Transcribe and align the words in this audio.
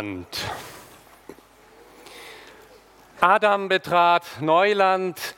Neuland. 0.00 0.26
Adam 3.20 3.68
betrat 3.68 4.24
Neuland, 4.40 5.34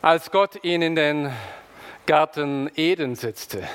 als 0.00 0.32
Gott 0.32 0.64
ihn 0.64 0.82
in 0.82 0.96
den 0.96 1.32
Garten 2.04 2.68
Eden 2.74 3.14
setzte. 3.14 3.68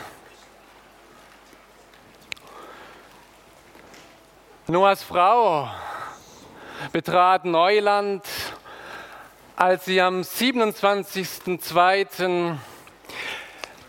Noahs 4.68 5.04
Frau 5.04 5.70
betrat 6.91 7.46
Neuland, 7.46 8.26
als 9.55 9.85
sie 9.85 10.02
am 10.02 10.20
27.02. 10.20 12.58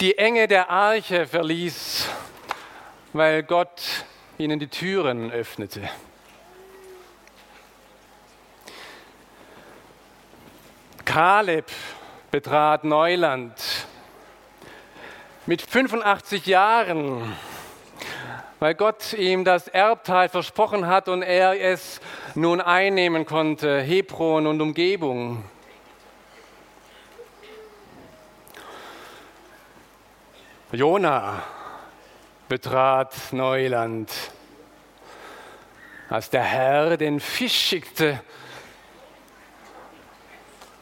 die 0.01 0.17
Enge 0.17 0.47
der 0.47 0.71
Arche 0.71 1.27
verließ, 1.27 2.09
weil 3.13 3.43
Gott 3.43 4.05
ihnen 4.39 4.61
die 4.61 4.69
Türen 4.69 5.33
öffnete. 5.33 5.89
Kaleb 11.05 11.67
betrat 12.31 12.85
Neuland 12.85 13.55
mit 15.47 15.63
85 15.63 16.47
Jahren, 16.47 17.35
weil 18.61 18.75
Gott 18.75 19.15
ihm 19.15 19.45
das 19.45 19.67
Erbteil 19.67 20.29
versprochen 20.29 20.87
hat 20.87 21.09
und 21.09 21.23
er 21.23 21.61
es 21.61 22.01
nun 22.35 22.61
einnehmen 22.61 23.27
konnte, 23.27 23.81
Hebron 23.81 24.47
und 24.47 24.61
Umgebung. 24.61 25.43
Jona 30.71 31.43
betrat 32.49 33.15
Neuland, 33.33 34.11
als 36.09 36.31
der 36.31 36.43
Herr 36.43 36.97
den 36.97 37.21
Fisch 37.21 37.55
schickte 37.55 38.23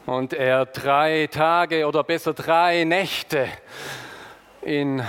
und 0.05 0.31
er 0.31 0.65
drei 0.65 1.27
Tage 1.29 1.85
oder 1.85 2.05
besser 2.05 2.33
drei 2.33 2.85
Nächte 2.85 3.49
in 4.61 5.05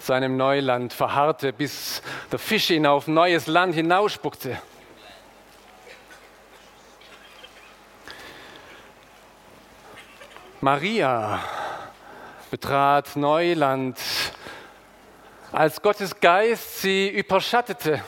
seinem 0.00 0.36
Neuland 0.36 0.92
verharrte, 0.92 1.52
bis 1.52 2.02
der 2.32 2.40
Fisch 2.40 2.70
ihn 2.70 2.86
auf 2.86 3.06
neues 3.06 3.46
Land 3.46 3.76
hinausspuckte. 3.76 4.60
Maria 10.60 11.38
betrat 12.50 13.14
Neuland 13.14 13.96
als 15.52 15.82
Gottes 15.82 16.18
Geist 16.20 16.80
sie 16.80 17.08
überschattete 17.08 18.02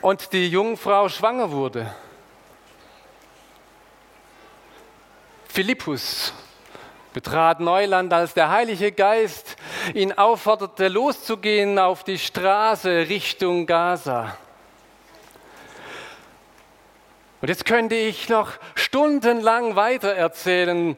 und 0.00 0.32
die 0.32 0.48
Jungfrau 0.48 1.08
schwanger 1.08 1.50
wurde. 1.50 1.94
Philippus 5.48 6.32
betrat 7.12 7.60
Neuland, 7.60 8.12
als 8.12 8.34
der 8.34 8.50
Heilige 8.50 8.92
Geist 8.92 9.56
ihn 9.94 10.12
aufforderte, 10.12 10.88
loszugehen 10.88 11.78
auf 11.78 12.04
die 12.04 12.18
Straße 12.18 13.08
Richtung 13.08 13.66
Gaza. 13.66 14.36
Und 17.40 17.48
jetzt 17.48 17.64
könnte 17.64 17.94
ich 17.94 18.28
noch 18.28 18.52
stundenlang 18.74 19.76
weiter 19.76 20.12
erzählen 20.12 20.96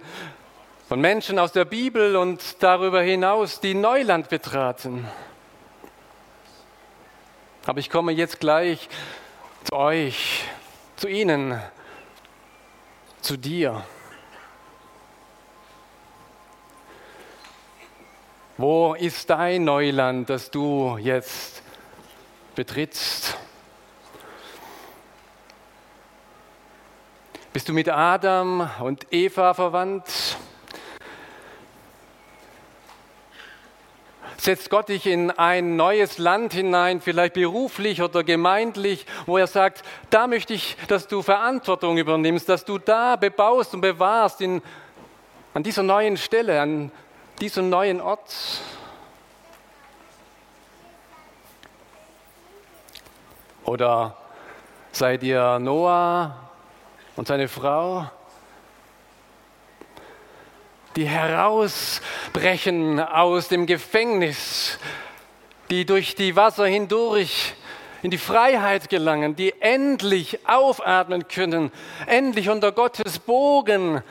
von 0.90 1.00
Menschen 1.00 1.38
aus 1.38 1.52
der 1.52 1.66
Bibel 1.66 2.16
und 2.16 2.60
darüber 2.64 3.00
hinaus, 3.00 3.60
die 3.60 3.74
Neuland 3.74 4.28
betraten. 4.28 5.06
Aber 7.64 7.78
ich 7.78 7.88
komme 7.88 8.10
jetzt 8.10 8.40
gleich 8.40 8.88
zu 9.62 9.76
euch, 9.76 10.42
zu 10.96 11.06
Ihnen, 11.06 11.62
zu 13.20 13.36
dir. 13.36 13.84
Wo 18.56 18.94
ist 18.94 19.30
dein 19.30 19.62
Neuland, 19.62 20.28
das 20.28 20.50
du 20.50 20.98
jetzt 21.00 21.62
betrittst? 22.56 23.38
Bist 27.52 27.68
du 27.68 27.72
mit 27.72 27.88
Adam 27.88 28.68
und 28.80 29.06
Eva 29.12 29.54
verwandt? 29.54 30.36
Setzt 34.40 34.70
Gott 34.70 34.88
dich 34.88 35.06
in 35.06 35.30
ein 35.30 35.76
neues 35.76 36.16
Land 36.16 36.54
hinein, 36.54 37.02
vielleicht 37.02 37.34
beruflich 37.34 38.00
oder 38.00 38.24
gemeindlich, 38.24 39.04
wo 39.26 39.36
er 39.36 39.46
sagt, 39.46 39.82
da 40.08 40.26
möchte 40.26 40.54
ich, 40.54 40.76
dass 40.88 41.06
du 41.08 41.20
Verantwortung 41.20 41.98
übernimmst, 41.98 42.48
dass 42.48 42.64
du 42.64 42.78
da 42.78 43.16
bebaust 43.16 43.74
und 43.74 43.82
bewahrst 43.82 44.40
in, 44.40 44.62
an 45.52 45.62
dieser 45.62 45.82
neuen 45.82 46.16
Stelle, 46.16 46.60
an 46.60 46.90
diesem 47.40 47.68
neuen 47.68 48.00
Ort. 48.00 48.34
Oder 53.64 54.16
seid 54.90 55.22
ihr 55.22 55.58
Noah 55.58 56.48
und 57.14 57.28
seine 57.28 57.46
Frau? 57.46 58.10
Die 60.96 61.06
herausbrechen 61.06 63.00
aus 63.00 63.48
dem 63.48 63.66
Gefängnis, 63.66 64.78
die 65.70 65.84
durch 65.84 66.14
die 66.14 66.34
Wasser 66.36 66.66
hindurch 66.66 67.54
in 68.02 68.10
die 68.10 68.18
Freiheit 68.18 68.88
gelangen, 68.88 69.36
die 69.36 69.54
endlich 69.60 70.48
aufatmen 70.48 71.28
können, 71.28 71.70
endlich 72.06 72.48
unter 72.48 72.72
Gottes 72.72 73.18
Bogen 73.18 74.02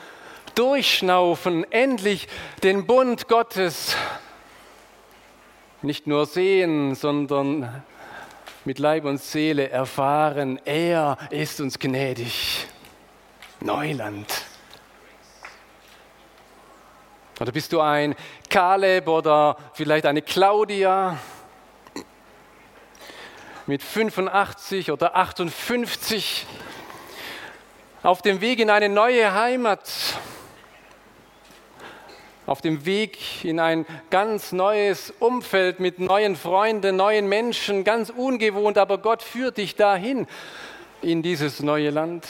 durchschnaufen, 0.54 1.70
endlich 1.70 2.28
den 2.62 2.86
Bund 2.86 3.28
Gottes 3.28 3.96
nicht 5.82 6.06
nur 6.06 6.26
sehen, 6.26 6.94
sondern 6.94 7.82
mit 8.64 8.78
Leib 8.78 9.04
und 9.04 9.20
Seele 9.20 9.70
erfahren, 9.70 10.60
er 10.64 11.16
ist 11.30 11.60
uns 11.60 11.78
gnädig. 11.78 12.66
Neuland. 13.60 14.49
Oder 17.40 17.52
bist 17.52 17.72
du 17.72 17.80
ein 17.80 18.14
Kaleb 18.50 19.08
oder 19.08 19.56
vielleicht 19.72 20.04
eine 20.04 20.20
Claudia 20.20 21.18
mit 23.66 23.82
85 23.82 24.92
oder 24.92 25.16
58 25.16 26.46
auf 28.02 28.20
dem 28.20 28.42
Weg 28.42 28.58
in 28.58 28.68
eine 28.68 28.90
neue 28.90 29.32
Heimat, 29.32 29.88
auf 32.44 32.60
dem 32.60 32.84
Weg 32.84 33.42
in 33.42 33.58
ein 33.58 33.86
ganz 34.10 34.52
neues 34.52 35.10
Umfeld 35.18 35.80
mit 35.80 35.98
neuen 35.98 36.36
Freunden, 36.36 36.96
neuen 36.96 37.26
Menschen, 37.26 37.84
ganz 37.84 38.10
ungewohnt, 38.10 38.76
aber 38.76 38.98
Gott 38.98 39.22
führt 39.22 39.56
dich 39.56 39.76
dahin 39.76 40.26
in 41.00 41.22
dieses 41.22 41.60
neue 41.60 41.88
Land. 41.88 42.26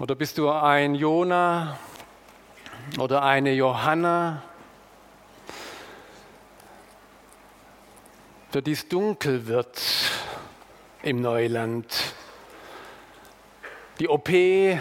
Oder 0.00 0.14
bist 0.14 0.38
du 0.38 0.48
ein 0.48 0.94
Jona 0.94 1.78
oder 2.98 3.22
eine 3.22 3.52
Johanna, 3.52 4.42
für 8.50 8.62
die 8.62 8.72
es 8.72 8.88
dunkel 8.88 9.46
wird 9.46 9.78
im 11.02 11.20
Neuland? 11.20 12.14
Die 13.98 14.08
OP, 14.08 14.30
die 14.30 14.80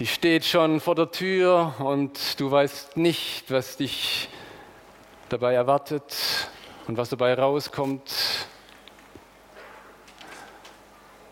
steht 0.00 0.46
schon 0.46 0.80
vor 0.80 0.94
der 0.94 1.10
Tür 1.10 1.74
und 1.78 2.40
du 2.40 2.50
weißt 2.50 2.96
nicht, 2.96 3.50
was 3.50 3.76
dich 3.76 4.30
dabei 5.28 5.52
erwartet 5.52 6.48
und 6.86 6.96
was 6.96 7.10
dabei 7.10 7.34
rauskommt 7.34 8.10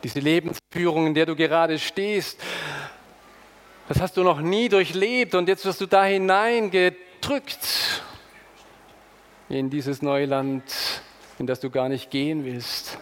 diese 0.02 0.20
Lebensführung, 0.20 1.08
in 1.08 1.14
der 1.14 1.26
du 1.26 1.37
gerade 1.37 1.79
stehst, 1.79 2.41
Das 3.91 4.00
hast 4.00 4.17
du 4.17 4.23
noch 4.23 4.41
nie 4.41 4.69
durchlebt 4.69 5.35
und 5.35 5.49
jetzt 5.49 5.64
wirst 5.64 5.81
du 5.81 5.87
da 5.87 6.05
hineingedrückt 6.05 8.05
in 9.49 9.69
dieses 9.69 10.00
neue 10.00 10.26
Land, 10.26 10.62
in 11.41 11.49
das 11.49 11.58
du 11.58 11.70
gar 11.70 11.88
nicht 11.88 12.08
gehen 12.08 12.44
willst. 12.44 12.99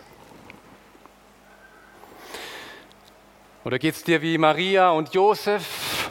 Oder 3.67 3.79
geht 3.79 3.97
es 3.97 4.03
dir 4.03 4.23
wie 4.23 4.39
Maria 4.39 4.93
und 4.93 5.13
Josef? 5.13 6.11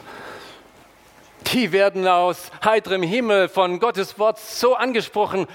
Die 1.52 1.72
werden 1.72 2.06
aus 2.06 2.52
heiterem 2.64 3.02
Himmel 3.02 3.48
von 3.48 3.80
Gottes 3.80 4.16
Wort 4.20 4.38
so 4.38 4.76
angesprochen, 4.76 5.48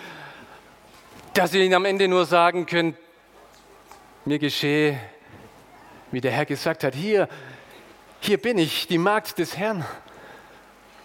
dass 1.33 1.51
sie 1.51 1.63
ihnen 1.63 1.75
am 1.75 1.85
Ende 1.85 2.09
nur 2.09 2.25
sagen 2.25 2.65
können, 2.65 2.97
mir 4.25 4.37
geschehe, 4.37 4.99
wie 6.13 6.21
der 6.21 6.31
Herr 6.31 6.45
gesagt 6.45 6.83
hat, 6.83 6.93
hier, 6.93 7.27
hier 8.19 8.39
bin 8.39 8.59
ich, 8.59 8.85
die 8.85 8.99
Magd 8.99 9.39
des 9.39 9.57
Herrn. 9.57 9.83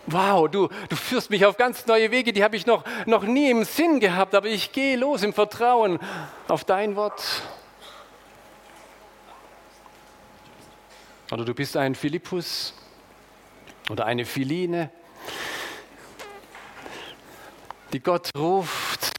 Wow, 0.06 0.50
du, 0.50 0.68
du 0.90 0.96
führst 0.96 1.30
mich 1.30 1.46
auf 1.46 1.56
ganz 1.56 1.86
neue 1.86 2.10
Wege, 2.10 2.34
die 2.34 2.44
habe 2.44 2.56
ich 2.56 2.66
noch, 2.66 2.84
noch 3.06 3.22
nie 3.22 3.50
im 3.50 3.64
Sinn 3.64 4.00
gehabt, 4.00 4.34
aber 4.34 4.48
ich 4.48 4.70
gehe 4.72 4.96
los 4.96 5.22
im 5.22 5.32
Vertrauen 5.32 5.98
auf 6.46 6.64
dein 6.64 6.94
Wort. 6.94 7.22
Oder 11.32 11.46
du 11.46 11.54
bist 11.54 11.78
ein 11.78 11.94
Philippus 11.94 12.74
oder 13.88 14.04
eine 14.04 14.26
Philine, 14.26 14.90
die 17.94 18.00
Gott 18.00 18.30
ruft 18.36 19.12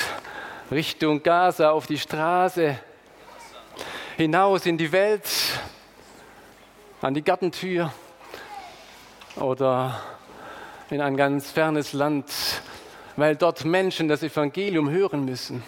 Richtung 0.69 1.23
Gaza 1.23 1.71
auf 1.71 1.87
die 1.87 1.97
Straße, 1.97 2.77
hinaus 4.17 4.67
in 4.67 4.77
die 4.77 4.91
Welt, 4.91 5.27
an 7.01 7.13
die 7.13 7.23
Gartentür 7.23 7.93
oder 9.37 10.01
in 10.89 11.01
ein 11.01 11.15
ganz 11.15 11.49
fernes 11.49 11.93
Land, 11.93 12.25
weil 13.15 13.35
dort 13.35 13.63
Menschen 13.63 14.07
das 14.07 14.21
Evangelium 14.21 14.89
hören 14.89 15.23
müssen. 15.23 15.63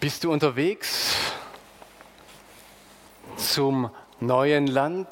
Bist 0.00 0.24
du 0.24 0.32
unterwegs 0.32 1.14
zum 3.36 3.88
neuen 4.18 4.66
Land? 4.66 5.08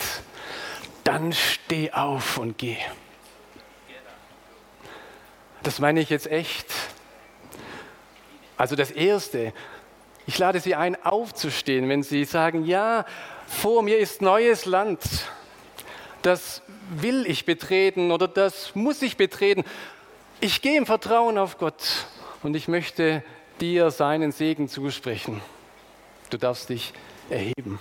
Dann 1.05 1.33
steh 1.33 1.93
auf 1.93 2.39
und 2.39 2.59
geh. 2.59 2.77
Das 5.63 5.79
meine 5.79 6.01
ich 6.01 6.11
jetzt 6.11 6.27
echt. 6.27 6.67
Also 8.57 8.75
das 8.75 8.91
Erste, 8.91 9.53
ich 10.31 10.39
lade 10.39 10.61
Sie 10.61 10.77
ein, 10.77 10.95
aufzustehen, 11.05 11.89
wenn 11.89 12.05
Sie 12.05 12.25
sagen, 12.25 12.65
ja, 12.65 13.05
vor 13.49 13.83
mir 13.83 13.99
ist 13.99 14.23
neues 14.23 14.65
Land. 14.65 15.01
Das 16.23 16.63
will 16.89 17.27
ich 17.27 17.47
betreten 17.47 18.13
oder 18.13 18.29
das 18.29 18.77
muss 18.77 19.03
ich 19.03 19.17
betreten. 19.17 19.65
Ich 20.41 20.63
gehe 20.63 20.79
im 20.79 20.87
Vertrauen 20.87 21.37
auf 21.37 21.59
Gott 21.59 22.07
und 22.45 22.55
ich 22.55 22.69
möchte 22.69 23.25
dir 23.61 23.91
seinen 23.91 24.31
Segen 24.31 24.69
zusprechen. 24.69 25.41
Du 26.31 26.37
darfst 26.37 26.69
dich 26.69 26.93
erheben. 27.29 27.81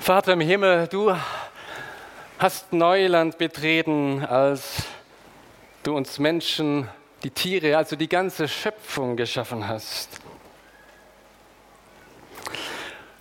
Vater 0.00 0.34
im 0.34 0.40
Himmel, 0.40 0.86
du 0.88 1.16
hast 2.38 2.72
Neuland 2.72 3.38
betreten, 3.38 4.22
als 4.24 4.84
du 5.82 5.96
uns 5.96 6.18
Menschen, 6.18 6.88
die 7.22 7.30
Tiere, 7.30 7.78
also 7.78 7.96
die 7.96 8.08
ganze 8.08 8.46
Schöpfung 8.46 9.16
geschaffen 9.16 9.66
hast. 9.66 10.20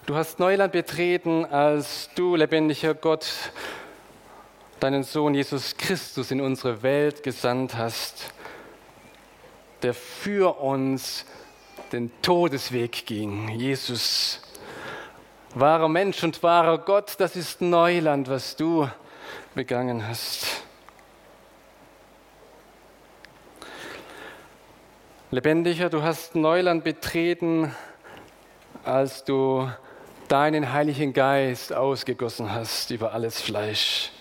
Du 0.05 0.15
hast 0.15 0.39
Neuland 0.39 0.73
betreten, 0.73 1.45
als 1.45 2.09
du, 2.15 2.35
lebendiger 2.35 2.93
Gott, 2.93 3.27
deinen 4.81 5.03
Sohn 5.03 5.33
Jesus 5.33 5.77
Christus 5.77 6.29
in 6.31 6.41
unsere 6.41 6.83
Welt 6.83 7.23
gesandt 7.23 7.75
hast, 7.75 8.33
der 9.81 9.93
für 9.93 10.59
uns 10.59 11.25
den 11.93 12.11
Todesweg 12.21 13.05
ging. 13.05 13.47
Jesus, 13.49 14.41
wahrer 15.55 15.87
Mensch 15.87 16.21
und 16.23 16.43
wahrer 16.43 16.77
Gott, 16.79 17.15
das 17.17 17.37
ist 17.37 17.61
Neuland, 17.61 18.29
was 18.29 18.57
du 18.57 18.89
begangen 19.53 20.07
hast. 20.07 20.63
Lebendiger, 25.31 25.89
du 25.89 26.03
hast 26.03 26.35
Neuland 26.35 26.83
betreten, 26.83 27.75
als 28.83 29.23
du 29.23 29.69
deinen 30.27 30.71
Heiligen 30.71 31.13
Geist 31.13 31.73
ausgegossen 31.73 32.53
hast 32.53 32.91
über 32.91 33.13
alles 33.13 33.41
Fleisch, 33.41 34.11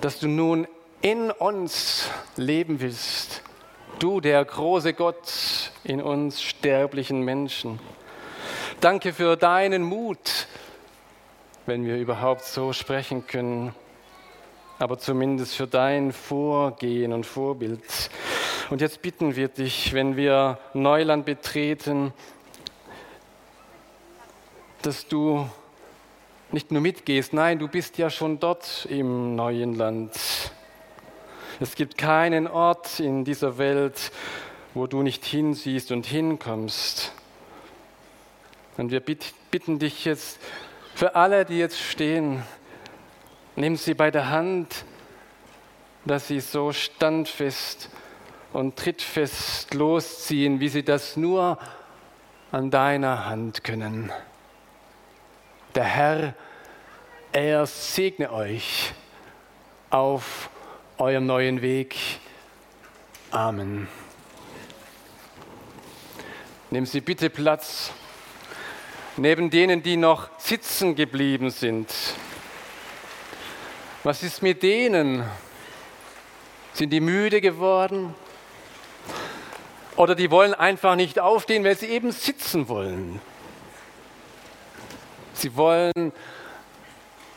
dass 0.00 0.20
du 0.20 0.28
nun 0.28 0.68
in 1.00 1.30
uns 1.30 2.10
leben 2.36 2.80
willst, 2.80 3.42
du 3.98 4.20
der 4.20 4.44
große 4.44 4.94
Gott 4.94 5.72
in 5.84 6.02
uns 6.02 6.42
sterblichen 6.42 7.22
Menschen. 7.22 7.80
Danke 8.80 9.12
für 9.12 9.36
deinen 9.36 9.82
Mut, 9.82 10.46
wenn 11.68 11.84
wir 11.84 11.98
überhaupt 11.98 12.44
so 12.44 12.72
sprechen 12.72 13.26
können, 13.26 13.74
aber 14.78 14.98
zumindest 14.98 15.54
für 15.54 15.66
dein 15.66 16.12
Vorgehen 16.12 17.12
und 17.12 17.26
Vorbild. 17.26 17.82
Und 18.70 18.80
jetzt 18.80 19.02
bitten 19.02 19.36
wir 19.36 19.48
dich, 19.48 19.92
wenn 19.92 20.16
wir 20.16 20.58
Neuland 20.72 21.26
betreten, 21.26 22.14
dass 24.80 25.08
du 25.08 25.46
nicht 26.52 26.72
nur 26.72 26.80
mitgehst, 26.80 27.34
nein, 27.34 27.58
du 27.58 27.68
bist 27.68 27.98
ja 27.98 28.08
schon 28.08 28.40
dort 28.40 28.86
im 28.88 29.36
neuen 29.36 29.74
Land. 29.74 30.14
Es 31.60 31.74
gibt 31.74 31.98
keinen 31.98 32.46
Ort 32.46 32.98
in 32.98 33.26
dieser 33.26 33.58
Welt, 33.58 34.10
wo 34.72 34.86
du 34.86 35.02
nicht 35.02 35.22
hinsiehst 35.26 35.92
und 35.92 36.06
hinkommst. 36.06 37.12
Und 38.78 38.90
wir 38.90 39.00
bitten 39.00 39.78
dich 39.78 40.06
jetzt 40.06 40.38
für 40.98 41.14
alle, 41.14 41.44
die 41.44 41.60
jetzt 41.60 41.78
stehen, 41.78 42.42
nimm 43.54 43.76
sie 43.76 43.94
bei 43.94 44.10
der 44.10 44.30
Hand, 44.30 44.84
dass 46.04 46.26
sie 46.26 46.40
so 46.40 46.72
standfest 46.72 47.88
und 48.52 48.74
trittfest 48.74 49.74
losziehen, 49.74 50.58
wie 50.58 50.68
sie 50.68 50.82
das 50.82 51.16
nur 51.16 51.56
an 52.50 52.72
deiner 52.72 53.26
Hand 53.26 53.62
können. 53.62 54.10
Der 55.76 55.84
Herr, 55.84 56.34
er 57.30 57.66
segne 57.66 58.32
euch 58.32 58.92
auf 59.90 60.50
eurem 60.96 61.26
neuen 61.26 61.62
Weg. 61.62 61.94
Amen. 63.30 63.86
Nehmen 66.70 66.86
Sie 66.86 67.00
bitte 67.00 67.30
Platz 67.30 67.92
neben 69.18 69.50
denen, 69.50 69.82
die 69.82 69.96
noch 69.96 70.28
sitzen 70.38 70.94
geblieben 70.94 71.50
sind. 71.50 71.92
Was 74.04 74.22
ist 74.22 74.42
mit 74.42 74.62
denen? 74.62 75.24
Sind 76.72 76.90
die 76.90 77.00
müde 77.00 77.40
geworden? 77.40 78.14
Oder 79.96 80.14
die 80.14 80.30
wollen 80.30 80.54
einfach 80.54 80.94
nicht 80.94 81.18
aufstehen, 81.18 81.64
weil 81.64 81.76
sie 81.76 81.86
eben 81.86 82.12
sitzen 82.12 82.68
wollen? 82.68 83.20
Sie 85.32 85.56
wollen 85.56 86.12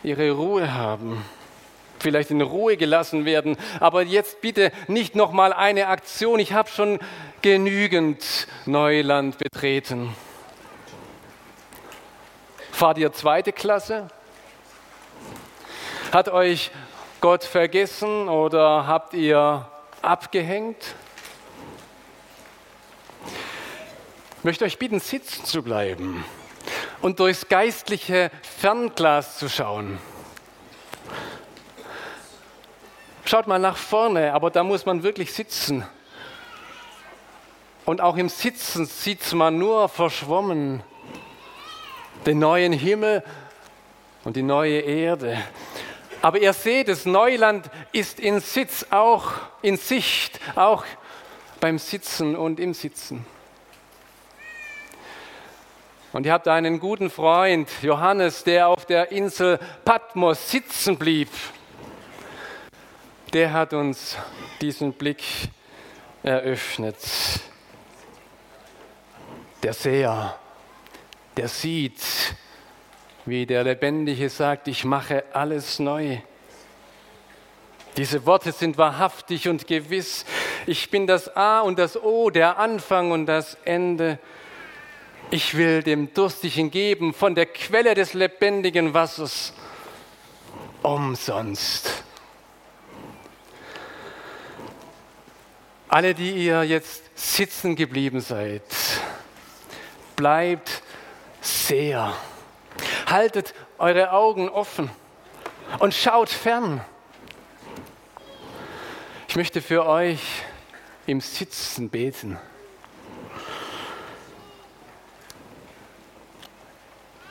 ihre 0.03 0.31
Ruhe 0.31 0.73
haben, 0.73 1.25
vielleicht 1.99 2.29
in 2.29 2.41
Ruhe 2.41 2.77
gelassen 2.77 3.25
werden. 3.25 3.57
Aber 3.79 4.03
jetzt 4.03 4.41
bitte 4.41 4.71
nicht 4.87 5.15
noch 5.15 5.31
mal 5.31 5.53
eine 5.53 5.87
Aktion. 5.87 6.39
Ich 6.39 6.53
habe 6.53 6.69
schon 6.69 6.99
genügend 7.41 8.47
Neuland 8.67 9.39
betreten. 9.39 10.15
Fahrt 12.81 12.97
ihr 12.97 13.13
zweite 13.13 13.53
Klasse? 13.53 14.07
Hat 16.11 16.29
euch 16.29 16.71
Gott 17.19 17.43
vergessen 17.43 18.27
oder 18.27 18.87
habt 18.87 19.13
ihr 19.13 19.67
abgehängt? 20.01 20.95
Ich 24.39 24.43
möchte 24.43 24.65
euch 24.65 24.79
bitten, 24.79 24.99
sitzen 24.99 25.45
zu 25.45 25.61
bleiben 25.61 26.25
und 27.03 27.19
durchs 27.19 27.47
geistliche 27.47 28.31
Fernglas 28.41 29.37
zu 29.37 29.47
schauen. 29.47 29.99
Schaut 33.25 33.45
mal 33.45 33.59
nach 33.59 33.77
vorne, 33.77 34.33
aber 34.33 34.49
da 34.49 34.63
muss 34.63 34.87
man 34.87 35.03
wirklich 35.03 35.33
sitzen. 35.33 35.85
Und 37.85 38.01
auch 38.01 38.17
im 38.17 38.29
Sitzen 38.29 38.87
sieht 38.87 39.33
man 39.33 39.59
nur 39.59 39.87
verschwommen 39.87 40.83
den 42.25 42.39
neuen 42.39 42.73
Himmel 42.73 43.23
und 44.23 44.35
die 44.35 44.43
neue 44.43 44.79
Erde. 44.79 45.37
Aber 46.21 46.39
ihr 46.39 46.53
seht, 46.53 46.87
das 46.87 47.05
Neuland 47.05 47.69
ist 47.91 48.19
in 48.19 48.39
Sitz, 48.39 48.85
auch 48.91 49.33
in 49.61 49.77
Sicht, 49.77 50.39
auch 50.55 50.85
beim 51.59 51.79
Sitzen 51.79 52.35
und 52.35 52.59
im 52.59 52.73
Sitzen. 52.73 53.25
Und 56.13 56.25
ihr 56.25 56.33
habt 56.33 56.47
einen 56.47 56.79
guten 56.79 57.09
Freund, 57.09 57.69
Johannes, 57.81 58.43
der 58.43 58.67
auf 58.67 58.85
der 58.85 59.11
Insel 59.11 59.59
Patmos 59.85 60.51
sitzen 60.51 60.97
blieb. 60.97 61.29
Der 63.31 63.53
hat 63.53 63.73
uns 63.73 64.17
diesen 64.59 64.91
Blick 64.93 65.23
eröffnet. 66.21 66.97
Der 69.63 69.73
Seher, 69.73 70.37
der 71.37 71.47
sieht, 71.47 72.01
wie 73.25 73.45
der 73.45 73.63
Lebendige 73.63 74.29
sagt, 74.29 74.67
ich 74.67 74.83
mache 74.83 75.23
alles 75.33 75.79
neu. 75.79 76.17
Diese 77.97 78.25
Worte 78.25 78.51
sind 78.51 78.77
wahrhaftig 78.77 79.47
und 79.47 79.67
gewiss. 79.67 80.25
Ich 80.65 80.89
bin 80.89 81.07
das 81.07 81.35
A 81.35 81.61
und 81.61 81.77
das 81.77 82.01
O, 82.01 82.29
der 82.29 82.57
Anfang 82.57 83.11
und 83.11 83.25
das 83.25 83.57
Ende. 83.65 84.17
Ich 85.29 85.55
will 85.55 85.83
dem 85.83 86.13
Durstigen 86.13 86.71
geben 86.71 87.13
von 87.13 87.35
der 87.35 87.45
Quelle 87.45 87.93
des 87.93 88.13
lebendigen 88.13 88.93
Wassers 88.93 89.53
umsonst. 90.81 92.03
Alle, 95.87 96.13
die 96.13 96.31
ihr 96.31 96.63
jetzt 96.63 97.03
sitzen 97.15 97.75
geblieben 97.75 98.21
seid, 98.21 98.63
bleibt 100.15 100.80
sehr. 101.41 102.15
Haltet 103.07 103.53
eure 103.77 104.11
Augen 104.11 104.47
offen 104.47 104.89
und 105.79 105.93
schaut 105.93 106.29
fern. 106.29 106.81
Ich 109.27 109.35
möchte 109.35 109.61
für 109.61 109.85
euch 109.85 110.21
im 111.07 111.21
Sitzen 111.21 111.89
beten. 111.89 112.37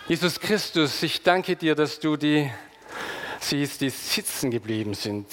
Jesus 0.08 0.40
Christus, 0.40 1.02
ich 1.02 1.22
danke 1.22 1.54
dir, 1.54 1.76
dass 1.76 2.00
du 2.00 2.16
die 2.16 2.50
siehst, 3.38 3.80
die 3.80 3.90
sitzen 3.90 4.50
geblieben 4.50 4.94
sind. 4.94 5.28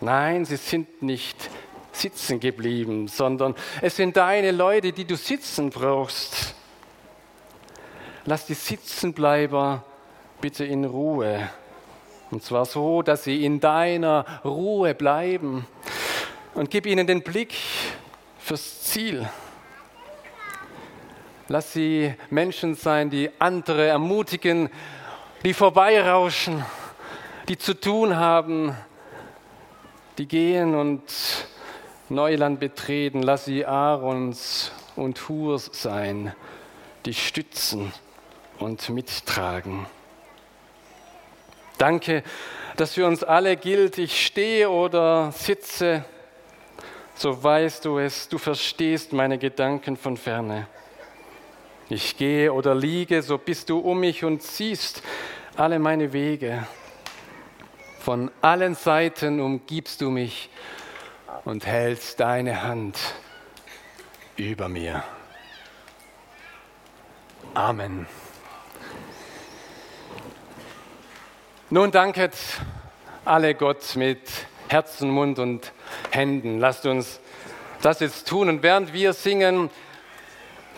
Nein, 0.00 0.44
sie 0.44 0.56
sind 0.56 1.02
nicht 1.02 1.48
sitzen 1.92 2.40
geblieben, 2.40 3.08
sondern 3.08 3.54
es 3.80 3.96
sind 3.96 4.16
deine 4.18 4.50
Leute, 4.50 4.92
die 4.92 5.06
du 5.06 5.16
sitzen 5.16 5.70
brauchst. 5.70 6.55
Lass 8.28 8.44
die 8.44 8.54
Sitzenbleiber 8.54 9.84
bitte 10.40 10.64
in 10.64 10.84
Ruhe. 10.84 11.48
Und 12.32 12.42
zwar 12.42 12.64
so, 12.64 13.02
dass 13.02 13.22
sie 13.22 13.44
in 13.44 13.60
deiner 13.60 14.24
Ruhe 14.44 14.96
bleiben. 14.96 15.64
Und 16.52 16.68
gib 16.70 16.86
ihnen 16.86 17.06
den 17.06 17.22
Blick 17.22 17.54
fürs 18.40 18.82
Ziel. 18.82 19.28
Lass 21.46 21.72
sie 21.72 22.14
Menschen 22.28 22.74
sein, 22.74 23.10
die 23.10 23.30
andere 23.38 23.86
ermutigen, 23.86 24.70
die 25.44 25.54
vorbeirauschen, 25.54 26.64
die 27.48 27.58
zu 27.58 27.74
tun 27.74 28.16
haben, 28.16 28.76
die 30.18 30.26
gehen 30.26 30.74
und 30.74 31.02
Neuland 32.08 32.58
betreten, 32.58 33.22
lass 33.22 33.44
sie 33.44 33.64
Aarons 33.64 34.72
und 34.96 35.28
Hurs 35.28 35.70
sein, 35.72 36.34
die 37.04 37.14
stützen 37.14 37.92
und 38.58 38.88
mittragen. 38.88 39.86
Danke, 41.78 42.22
dass 42.76 42.94
für 42.94 43.06
uns 43.06 43.22
alle 43.22 43.56
gilt, 43.56 43.98
ich 43.98 44.26
stehe 44.26 44.70
oder 44.70 45.32
sitze, 45.32 46.04
so 47.14 47.42
weißt 47.42 47.84
du 47.84 47.98
es, 47.98 48.28
du 48.28 48.38
verstehst 48.38 49.12
meine 49.12 49.38
Gedanken 49.38 49.96
von 49.96 50.16
ferne. 50.16 50.66
Ich 51.88 52.16
gehe 52.16 52.52
oder 52.52 52.74
liege, 52.74 53.22
so 53.22 53.38
bist 53.38 53.70
du 53.70 53.78
um 53.78 54.00
mich 54.00 54.24
und 54.24 54.42
siehst 54.42 55.02
alle 55.56 55.78
meine 55.78 56.12
Wege. 56.12 56.66
Von 58.00 58.30
allen 58.42 58.74
Seiten 58.74 59.40
umgibst 59.40 60.00
du 60.00 60.10
mich 60.10 60.50
und 61.44 61.64
hältst 61.64 62.20
deine 62.20 62.62
Hand 62.62 62.98
über 64.36 64.68
mir. 64.68 65.02
Amen. 67.54 68.06
Nun 71.68 71.90
danket 71.90 72.32
alle 73.24 73.56
Gott 73.56 73.96
mit 73.96 74.20
Herzen, 74.68 75.10
Mund 75.10 75.40
und 75.40 75.72
Händen. 76.12 76.60
Lasst 76.60 76.86
uns 76.86 77.18
das 77.82 77.98
jetzt 77.98 78.28
tun. 78.28 78.48
Und 78.48 78.62
während 78.62 78.92
wir 78.92 79.12
singen, 79.12 79.68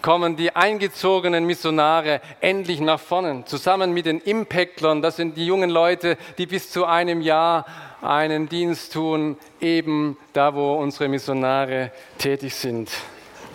kommen 0.00 0.36
die 0.36 0.56
eingezogenen 0.56 1.44
Missionare 1.44 2.22
endlich 2.40 2.80
nach 2.80 3.00
vorne, 3.00 3.44
zusammen 3.44 3.92
mit 3.92 4.06
den 4.06 4.18
Impactlern. 4.18 5.02
Das 5.02 5.16
sind 5.16 5.36
die 5.36 5.44
jungen 5.44 5.68
Leute, 5.68 6.16
die 6.38 6.46
bis 6.46 6.70
zu 6.70 6.86
einem 6.86 7.20
Jahr 7.20 7.66
einen 8.00 8.48
Dienst 8.48 8.94
tun, 8.94 9.36
eben 9.60 10.16
da, 10.32 10.54
wo 10.54 10.72
unsere 10.76 11.08
Missionare 11.08 11.92
tätig 12.16 12.54
sind. 12.54 12.90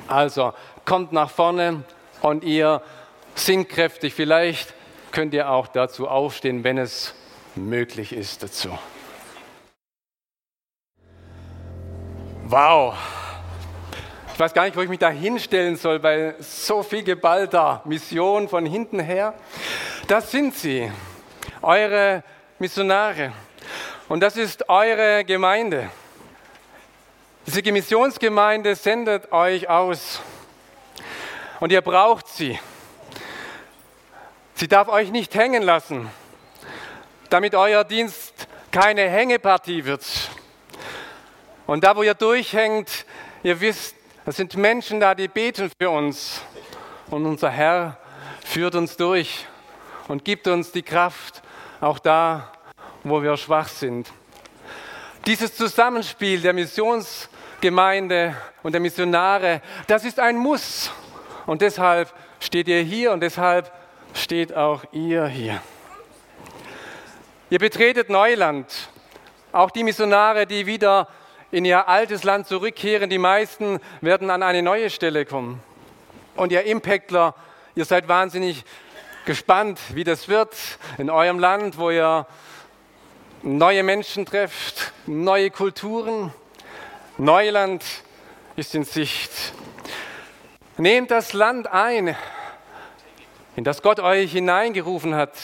Also 0.08 0.54
kommt 0.86 1.14
nach 1.14 1.32
vorne 1.32 1.84
und 2.22 2.44
ihr 2.44 2.84
singt 3.34 3.70
kräftig. 3.70 4.14
Vielleicht 4.14 4.76
könnt 5.12 5.34
ihr 5.34 5.50
auch 5.50 5.66
dazu 5.66 6.08
aufstehen, 6.08 6.64
wenn 6.64 6.78
es 6.78 7.16
möglich 7.56 8.14
ist 8.14 8.44
dazu. 8.44 8.78
Wow. 12.46 12.96
Ich 14.34 14.40
weiß 14.40 14.54
gar 14.54 14.66
nicht, 14.66 14.76
wo 14.76 14.82
ich 14.82 14.90
mich 14.90 15.00
da 15.00 15.10
hinstellen 15.10 15.76
soll, 15.76 16.02
weil 16.02 16.36
so 16.40 16.84
viel 16.84 17.04
geballter 17.04 17.82
Mission 17.86 18.50
von 18.50 18.66
hinten 18.66 19.00
her. 19.00 19.34
Das 20.08 20.32
sind 20.32 20.56
sie, 20.56 20.92
eure 21.62 22.24
Missionare. 22.60 23.32
Und 24.10 24.22
das 24.22 24.38
ist 24.38 24.70
eure 24.70 25.24
Gemeinde. 25.24 25.90
Diese 27.46 27.72
Missionsgemeinde 27.72 28.76
sendet 28.76 29.32
euch 29.32 29.70
aus. 29.70 30.22
Und 31.60 31.72
ihr 31.72 31.82
braucht 31.82 32.28
sie. 32.28 32.60
Sie 34.56 34.68
darf 34.68 34.88
euch 34.88 35.12
nicht 35.12 35.36
hängen 35.36 35.64
lassen, 35.64 36.10
damit 37.34 37.56
euer 37.56 37.84
Dienst 37.84 38.48
keine 38.70 39.10
Hängepartie 39.10 39.86
wird. 39.86 40.06
Und 41.66 41.84
da, 41.84 41.96
wo 41.96 42.04
ihr 42.04 42.14
durchhängt, 42.14 43.08
ihr 43.42 43.60
wisst, 43.60 43.96
es 44.28 44.36
sind 44.36 44.56
Menschen 44.56 45.00
da, 45.00 45.16
die 45.16 45.28
beten 45.28 45.72
für 45.80 45.90
uns. 45.90 46.42
Und 47.10 47.26
unser 47.26 47.50
Herr 47.50 47.98
führt 48.46 48.76
uns 48.76 48.98
durch 48.98 49.48
und 50.08 50.24
gibt 50.24 50.48
uns 50.48 50.72
die 50.74 50.84
Kraft, 50.84 51.42
auch 51.82 51.98
da, 51.98 52.52
wo 53.04 53.24
wir 53.24 53.36
schwach 53.36 53.68
sind. 53.68 54.14
Dieses 55.26 55.56
Zusammenspiel 55.56 56.40
der 56.40 56.54
Missionsgemeinde 56.54 58.38
und 58.62 58.74
der 58.74 58.82
Missionare, 58.82 59.64
das 59.88 60.06
ist 60.06 60.20
ein 60.20 60.38
Muss. 60.38 60.92
Und 61.48 61.64
deshalb 61.64 62.14
steht 62.40 62.68
ihr 62.68 62.82
hier 62.82 63.12
und 63.12 63.22
deshalb 63.22 63.72
steht 64.14 64.54
auch 64.54 64.84
ihr 64.92 65.26
hier. 65.26 65.60
Ihr 67.54 67.60
betretet 67.60 68.10
Neuland. 68.10 68.90
Auch 69.52 69.70
die 69.70 69.84
Missionare, 69.84 70.48
die 70.48 70.66
wieder 70.66 71.08
in 71.52 71.66
ihr 71.66 71.88
altes 71.88 72.24
Land 72.24 72.48
zurückkehren, 72.48 73.12
die 73.12 73.20
meisten 73.20 73.80
werden 74.02 74.32
an 74.32 74.42
eine 74.42 74.64
neue 74.64 74.90
Stelle 74.90 75.24
kommen. 75.24 75.62
Und 76.36 76.52
ihr 76.52 76.64
Impactler, 76.64 77.36
ihr 77.76 77.86
seid 77.86 78.08
wahnsinnig 78.08 78.66
gespannt, 79.26 79.80
wie 79.90 80.04
das 80.04 80.30
wird 80.30 80.56
in 80.98 81.12
eurem 81.12 81.38
Land, 81.38 81.78
wo 81.78 81.92
ihr 81.92 82.26
neue 83.44 83.84
Menschen 83.84 84.26
trefft, 84.26 84.92
neue 85.06 85.52
Kulturen. 85.52 86.34
Neuland 87.20 87.86
ist 88.56 88.74
in 88.74 88.84
Sicht. 88.84 89.32
Nehmt 90.78 91.12
das 91.12 91.34
Land 91.34 91.68
ein, 91.68 92.16
in 93.56 93.64
das 93.64 93.84
Gott 93.84 94.00
euch 94.00 94.32
hineingerufen 94.32 95.14
hat 95.14 95.38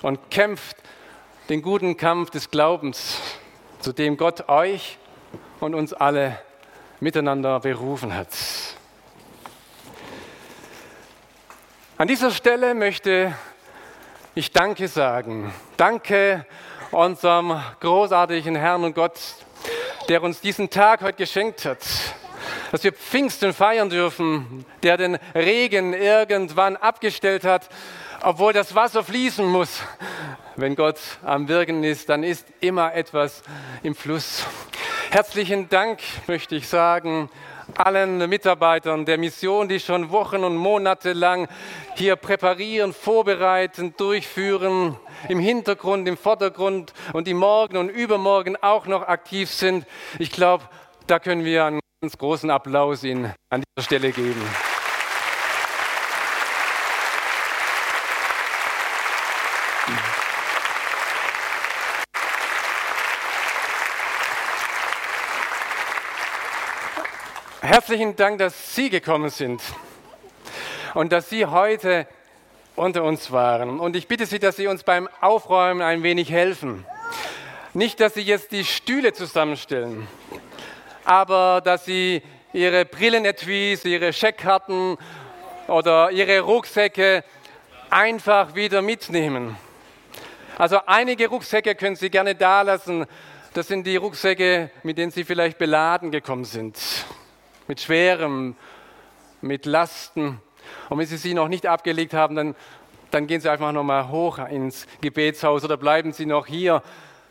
und 0.00 0.30
kämpft 0.30 0.83
den 1.48 1.60
guten 1.60 1.96
Kampf 1.98 2.30
des 2.30 2.50
Glaubens, 2.50 3.20
zu 3.80 3.92
dem 3.92 4.16
Gott 4.16 4.48
euch 4.48 4.98
und 5.60 5.74
uns 5.74 5.92
alle 5.92 6.38
miteinander 7.00 7.60
berufen 7.60 8.14
hat. 8.14 8.28
An 11.98 12.08
dieser 12.08 12.30
Stelle 12.30 12.74
möchte 12.74 13.34
ich 14.34 14.52
Danke 14.52 14.88
sagen. 14.88 15.52
Danke 15.76 16.46
unserem 16.90 17.60
großartigen 17.80 18.56
Herrn 18.56 18.84
und 18.84 18.94
Gott, 18.94 19.20
der 20.08 20.22
uns 20.22 20.40
diesen 20.40 20.70
Tag 20.70 21.02
heute 21.02 21.18
geschenkt 21.18 21.66
hat, 21.66 21.80
dass 22.72 22.82
wir 22.84 22.92
Pfingsten 22.92 23.52
feiern 23.52 23.90
dürfen, 23.90 24.64
der 24.82 24.96
den 24.96 25.18
Regen 25.34 25.92
irgendwann 25.92 26.76
abgestellt 26.76 27.44
hat 27.44 27.68
obwohl 28.24 28.52
das 28.52 28.74
Wasser 28.74 29.04
fließen 29.04 29.46
muss. 29.46 29.82
Wenn 30.56 30.74
Gott 30.76 30.98
am 31.22 31.48
Wirken 31.48 31.84
ist, 31.84 32.08
dann 32.08 32.22
ist 32.22 32.46
immer 32.60 32.94
etwas 32.94 33.42
im 33.82 33.94
Fluss. 33.94 34.44
Herzlichen 35.10 35.68
Dank 35.68 36.00
möchte 36.26 36.56
ich 36.56 36.68
sagen 36.68 37.30
allen 37.76 38.18
Mitarbeitern 38.28 39.06
der 39.06 39.16
Mission, 39.16 39.68
die 39.68 39.80
schon 39.80 40.10
Wochen 40.10 40.44
und 40.44 40.56
Monate 40.56 41.14
lang 41.14 41.48
hier 41.94 42.16
präparieren, 42.16 42.92
vorbereiten, 42.92 43.94
durchführen, 43.96 44.96
im 45.28 45.38
Hintergrund, 45.38 46.06
im 46.06 46.18
Vordergrund 46.18 46.92
und 47.14 47.26
die 47.26 47.32
morgen 47.32 47.78
und 47.78 47.88
übermorgen 47.88 48.56
auch 48.60 48.86
noch 48.86 49.08
aktiv 49.08 49.50
sind. 49.50 49.86
Ich 50.18 50.30
glaube, 50.30 50.64
da 51.06 51.18
können 51.18 51.44
wir 51.44 51.64
einen 51.64 51.80
ganz 52.02 52.18
großen 52.18 52.50
Applaus 52.50 53.02
Ihnen 53.02 53.32
an 53.48 53.62
dieser 53.62 53.84
Stelle 53.84 54.12
geben. 54.12 54.42
Herzlichen 67.64 68.14
Dank, 68.14 68.40
dass 68.40 68.74
Sie 68.74 68.90
gekommen 68.90 69.30
sind 69.30 69.62
und 70.92 71.12
dass 71.12 71.30
Sie 71.30 71.46
heute 71.46 72.06
unter 72.76 73.04
uns 73.04 73.32
waren. 73.32 73.80
Und 73.80 73.96
ich 73.96 74.06
bitte 74.06 74.26
Sie, 74.26 74.38
dass 74.38 74.56
Sie 74.56 74.66
uns 74.66 74.82
beim 74.82 75.08
Aufräumen 75.22 75.80
ein 75.80 76.02
wenig 76.02 76.30
helfen. 76.30 76.84
Nicht, 77.72 78.00
dass 78.00 78.12
Sie 78.12 78.20
jetzt 78.20 78.52
die 78.52 78.66
Stühle 78.66 79.14
zusammenstellen, 79.14 80.06
aber 81.06 81.62
dass 81.64 81.86
Sie 81.86 82.20
Ihre 82.52 82.84
Brillenetuis, 82.84 83.86
Ihre 83.86 84.12
Scheckkarten 84.12 84.98
oder 85.66 86.10
Ihre 86.10 86.40
Rucksäcke 86.40 87.24
einfach 87.88 88.54
wieder 88.54 88.82
mitnehmen. 88.82 89.56
Also 90.58 90.80
einige 90.84 91.28
Rucksäcke 91.28 91.74
können 91.76 91.96
Sie 91.96 92.10
gerne 92.10 92.34
da 92.34 92.60
lassen. 92.60 93.06
Das 93.54 93.68
sind 93.68 93.86
die 93.86 93.96
Rucksäcke, 93.96 94.70
mit 94.82 94.98
denen 94.98 95.12
Sie 95.12 95.24
vielleicht 95.24 95.56
beladen 95.56 96.10
gekommen 96.10 96.44
sind 96.44 96.76
mit 97.66 97.80
Schwerem, 97.80 98.56
mit 99.40 99.66
Lasten. 99.66 100.40
Und 100.88 100.98
wenn 100.98 101.06
Sie 101.06 101.16
sie 101.16 101.34
noch 101.34 101.48
nicht 101.48 101.66
abgelegt 101.66 102.14
haben, 102.14 102.36
dann, 102.36 102.54
dann 103.10 103.26
gehen 103.26 103.40
Sie 103.40 103.50
einfach 103.50 103.72
nochmal 103.72 104.08
hoch 104.08 104.38
ins 104.38 104.86
Gebetshaus 105.00 105.64
oder 105.64 105.76
bleiben 105.76 106.12
Sie 106.12 106.26
noch 106.26 106.46
hier. 106.46 106.82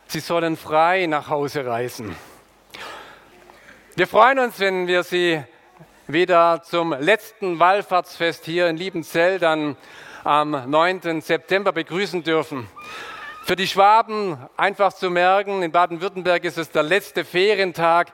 Sie 0.08 0.20
sollen 0.20 0.58
frei 0.58 1.06
nach 1.08 1.30
Hause 1.30 1.66
reisen. 1.66 2.16
Wir 3.96 4.08
freuen 4.08 4.40
uns, 4.40 4.60
wenn 4.60 4.88
wir 4.88 5.04
Sie 5.04 5.44
wieder 6.08 6.62
zum 6.64 6.94
letzten 6.94 7.60
Wallfahrtsfest 7.60 8.44
hier 8.44 8.68
in 8.68 8.78
Liebenzell 8.78 9.40
dann 9.40 9.78
am 10.24 10.70
9. 10.70 11.22
September 11.22 11.72
begrüßen 11.72 12.24
dürfen. 12.24 12.68
Für 13.46 13.56
die 13.56 13.68
Schwaben 13.68 14.38
einfach 14.56 14.94
zu 14.94 15.10
merken, 15.10 15.64
in 15.64 15.72
Baden-Württemberg 15.72 16.46
ist 16.46 16.58
es 16.58 16.72
der 16.72 16.84
letzte 16.84 17.26
Ferientag. 17.26 18.12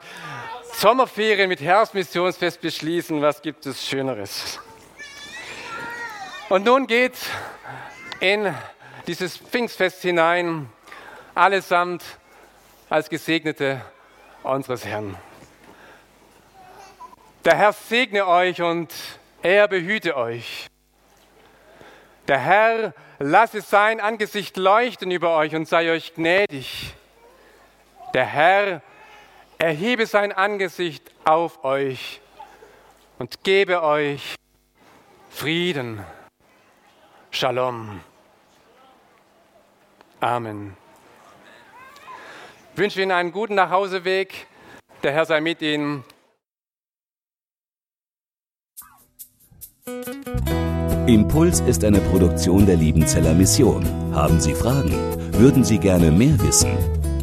Sommerferien 0.72 1.48
mit 1.48 1.60
Herbstmissionsfest 1.60 2.60
beschließen, 2.60 3.20
was 3.20 3.42
gibt 3.42 3.66
es 3.66 3.86
Schöneres? 3.86 4.58
Und 6.48 6.64
nun 6.64 6.86
geht 6.86 7.14
in 8.20 8.54
dieses 9.06 9.36
Pfingstfest 9.36 10.02
hinein, 10.02 10.70
allesamt 11.34 12.02
als 12.88 13.08
Gesegnete 13.08 13.80
unseres 14.42 14.84
Herrn. 14.84 15.16
Der 17.44 17.56
Herr 17.56 17.72
segne 17.72 18.26
euch 18.26 18.60
und 18.62 18.92
er 19.42 19.68
behüte 19.68 20.16
euch. 20.16 20.66
Der 22.28 22.38
Herr 22.38 22.94
lasse 23.18 23.60
sein 23.60 24.00
Angesicht 24.00 24.56
leuchten 24.56 25.10
über 25.10 25.36
euch 25.36 25.54
und 25.54 25.68
sei 25.68 25.90
euch 25.90 26.14
gnädig. 26.14 26.94
Der 28.14 28.26
Herr 28.26 28.82
erhebe 29.60 30.06
sein 30.06 30.32
Angesicht 30.32 31.12
auf 31.24 31.64
euch 31.64 32.20
und 33.18 33.44
gebe 33.44 33.82
euch 33.82 34.34
Frieden. 35.28 36.04
Shalom. 37.30 38.00
Amen. 40.20 40.76
Ich 42.72 42.78
wünsche 42.78 43.02
Ihnen 43.02 43.12
einen 43.12 43.32
guten 43.32 43.54
Nachhauseweg. 43.54 44.46
Der 45.02 45.12
Herr 45.12 45.26
sei 45.26 45.40
mit 45.40 45.60
Ihnen. 45.62 46.04
Impuls 51.06 51.60
ist 51.60 51.84
eine 51.84 52.00
Produktion 52.00 52.66
der 52.66 52.76
Liebenzeller 52.76 53.34
Mission. 53.34 53.84
Haben 54.14 54.40
Sie 54.40 54.54
Fragen? 54.54 54.94
Würden 55.32 55.64
Sie 55.64 55.78
gerne 55.78 56.10
mehr 56.10 56.38
wissen? 56.40 56.99